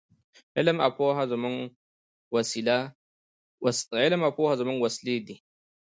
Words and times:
علم 0.57 0.77
او 0.85 0.91
پوهه 0.97 1.23
زموږ 4.61 4.75
وسلې 4.83 5.17
دي. 5.27 5.35